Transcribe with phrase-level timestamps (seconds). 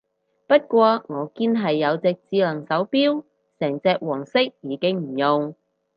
[0.47, 3.23] 不過我堅係有隻智能手錶，
[3.59, 5.55] 成隻黃色已經唔用